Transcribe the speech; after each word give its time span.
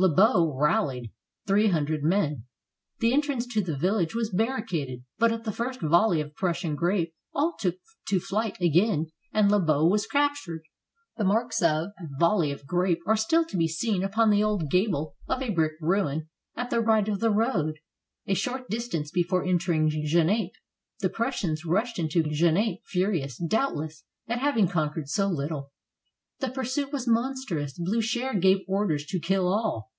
Lobau 0.00 0.56
rallied 0.56 1.10
three 1.48 1.66
hundred 1.70 2.04
men. 2.04 2.44
The 3.00 3.12
entrance 3.12 3.48
to 3.48 3.60
the 3.60 3.76
village 3.76 4.14
was 4.14 4.30
barricaded, 4.30 5.02
but 5.18 5.32
at 5.32 5.42
the 5.42 5.50
first 5.50 5.80
volley 5.80 6.20
of 6.20 6.36
Prussian 6.36 6.76
grape 6.76 7.12
all 7.34 7.54
took 7.58 7.78
to 8.06 8.20
flight 8.20 8.56
again 8.60 9.10
and 9.32 9.50
Lobau 9.50 9.88
was 9.90 10.06
captured. 10.06 10.60
The 11.16 11.24
marks 11.24 11.56
of 11.60 11.88
that 11.98 12.10
volley 12.16 12.52
of 12.52 12.64
grape 12.64 13.00
are 13.08 13.16
still 13.16 13.44
to 13.46 13.56
be 13.56 13.66
seen 13.66 14.04
upon 14.04 14.30
the 14.30 14.40
old 14.44 14.70
gable 14.70 15.16
of 15.26 15.42
a 15.42 15.50
brick 15.50 15.72
ruin 15.80 16.28
at 16.54 16.70
the 16.70 16.80
right 16.80 17.08
of 17.08 17.18
the 17.18 17.30
road, 17.32 17.80
a 18.24 18.34
short 18.34 18.70
distance 18.70 19.10
before 19.10 19.44
entering 19.44 19.90
Genappe. 19.90 20.54
The 21.00 21.10
Prussians 21.10 21.64
rushed 21.64 21.98
into 21.98 22.22
Genappe, 22.22 22.82
furious, 22.86 23.36
doubtless, 23.36 24.04
at 24.28 24.38
having 24.38 24.68
conquered 24.68 25.08
so 25.08 25.26
little. 25.28 25.72
The 26.40 26.50
pursuit 26.50 26.92
was 26.92 27.08
monstrous. 27.08 27.76
Bliicher 27.76 28.40
gave 28.40 28.58
orders 28.68 29.04
to 29.06 29.18
kill 29.18 29.48
all. 29.52 29.90